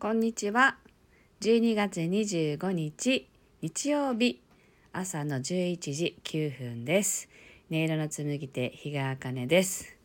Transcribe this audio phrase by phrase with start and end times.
[0.00, 0.76] こんにちは。
[1.40, 3.28] 12月25日
[3.60, 4.40] 日曜日
[4.92, 7.28] 朝の11時9分です。
[7.68, 9.96] 音色の紡ぎ手日川茜です。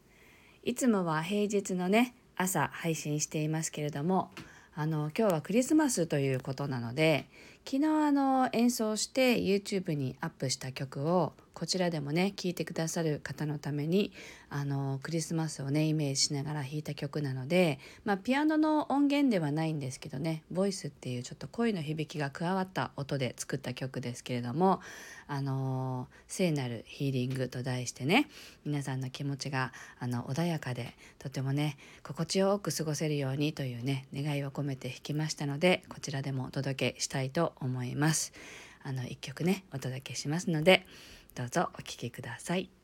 [0.64, 4.32] いつもは平日のね朝配信していますけれども、
[4.74, 7.28] あの今日はクリスマスということなので、
[7.64, 14.12] 昨日あの演奏して YouTube にアップした曲をこちらでもね聴いてくださる方のために
[14.50, 24.82] あのクリスマスをねイメージしながら弾いた曲なので、まあ、ピアノの音源ではないんですけどねボイスっていうちょっと声の響きが加わった音で作った曲ですけれども
[25.28, 28.30] 「あの聖なるヒーリング」と題してね
[28.66, 38.34] 皆さんの気持ちがあの穏やかでとてもね心地よく過ごせるようにというね願いを込めて弾きましたのでこちらでもお届けしたいと思います。
[38.84, 40.86] あの一曲ねお届けしますので
[41.36, 42.83] どうぞお聴きください。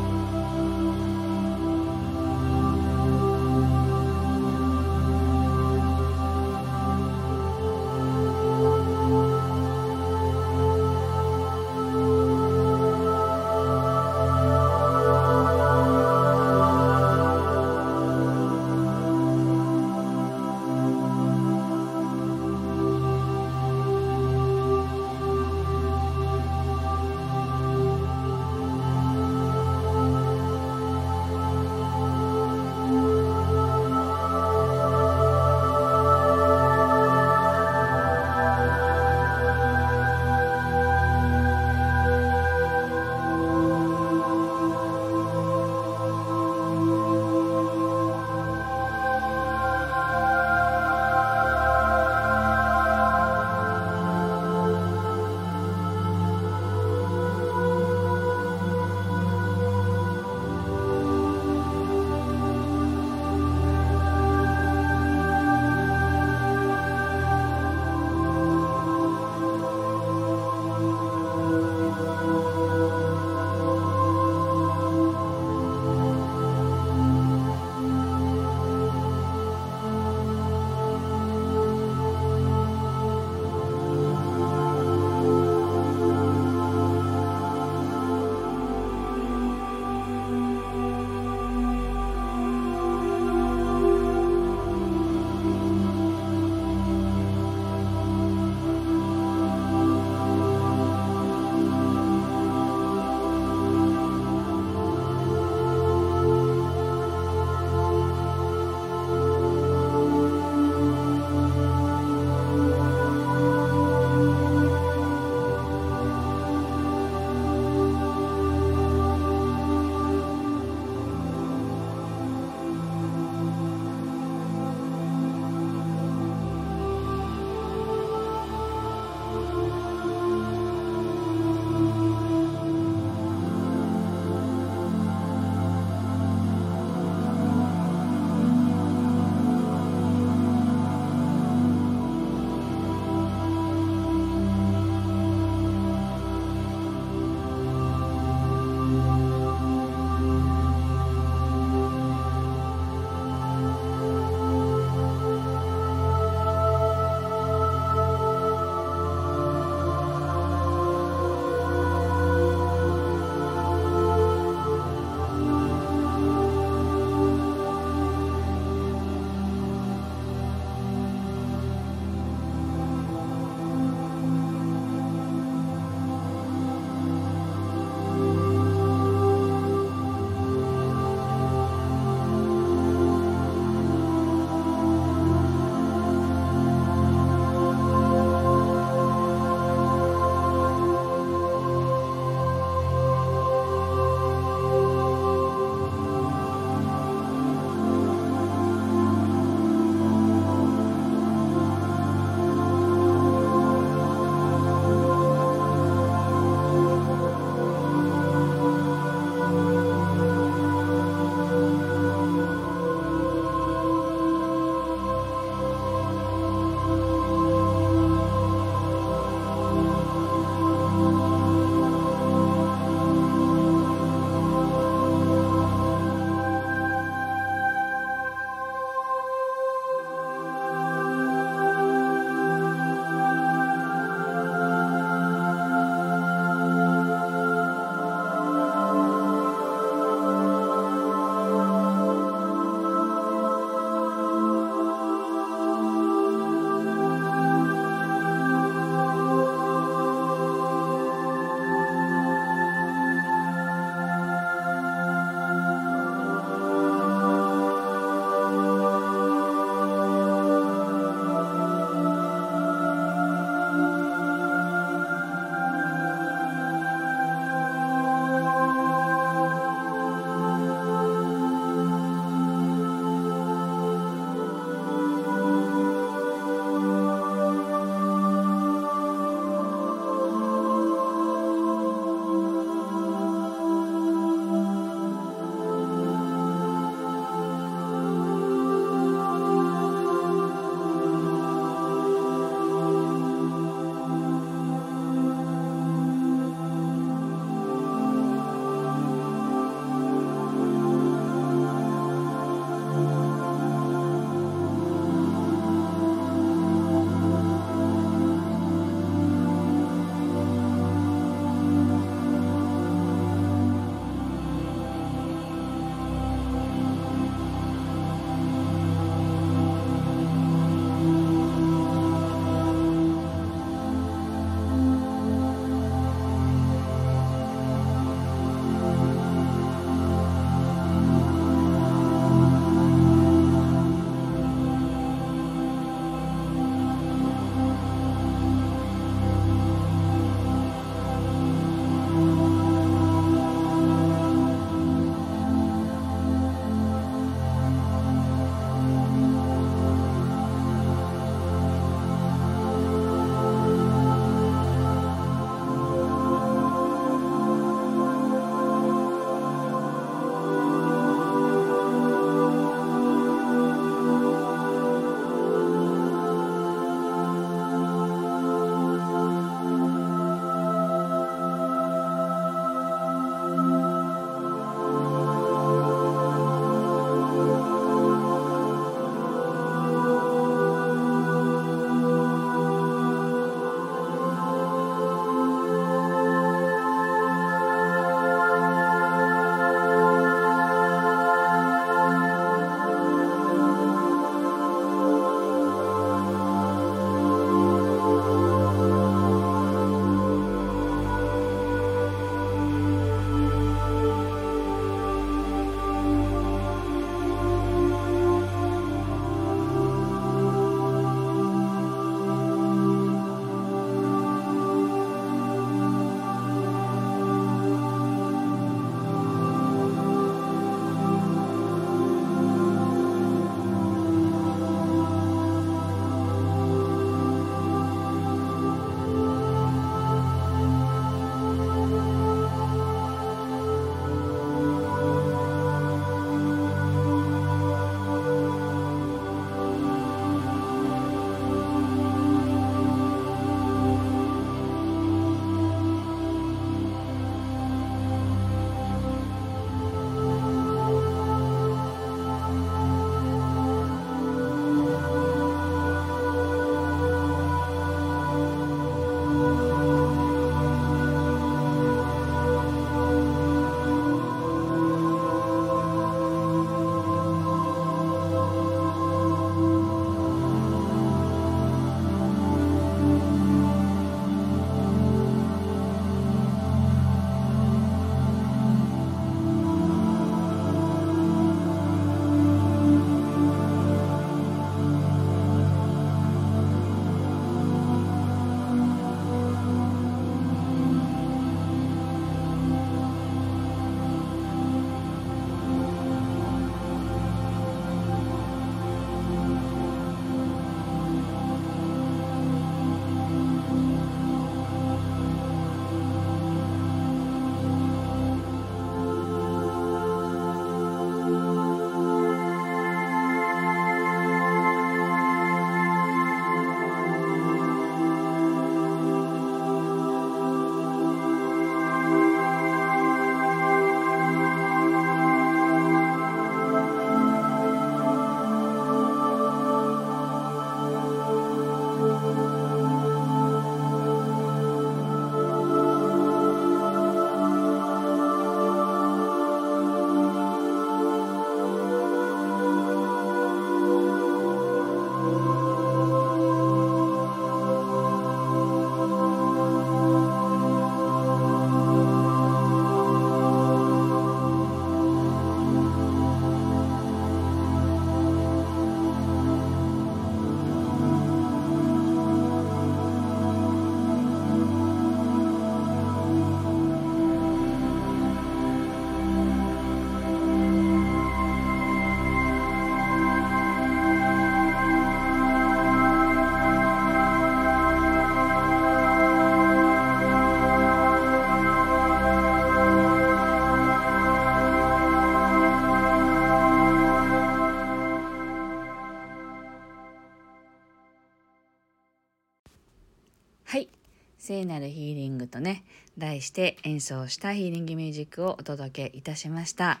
[593.76, 593.90] はい。
[594.38, 595.84] 聖なるヒーリングとね
[596.16, 600.00] 題して演奏したヒーリングミュージックをお届けいたしました。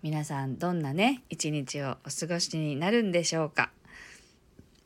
[0.00, 3.72] 皆さんどんなね一日をお過ごしになるんでしょうか。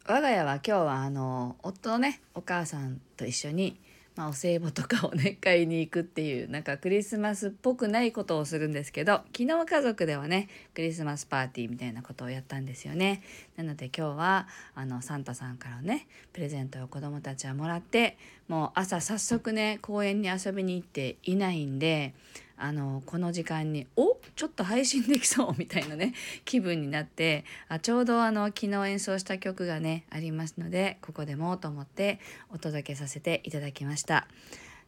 [0.06, 3.78] 我が家は今日はあの夫のねお母さんと一緒に
[4.20, 13.22] まあ、お歳暮とかをね 買いに行くっていうなんかクリスマスっぽくないことをするんですけど昨日家族ではねクリスマスパーティーみたいなことをやったんですよね。
[13.56, 22.12] なので今日はあのサンタさんからねプレゼントを子供たちはもらってもう朝早速ね公園に遊びに行っていないんで
[22.60, 26.14] あのこの時間におちょっと配信できそうみたいなね
[26.44, 34.28] 気分になってあちょうどあの昨日演奏した曲がねありますのでここでもと思ってお届けさせていただきました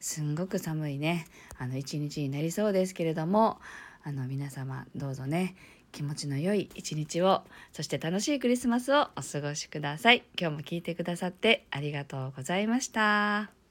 [0.00, 1.26] すんごく寒いね
[1.58, 3.60] あの一日になりそうですけれども
[4.04, 5.54] あの皆様どうぞね
[5.92, 13.61] 気持ちの良い一日をそして楽しいクリスマスをお過ごしください今日も聞いてくださってありがとうございました。